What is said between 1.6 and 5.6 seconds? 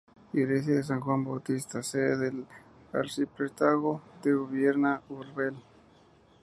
sede del Arciprestazgo de Ubierna Úrbel.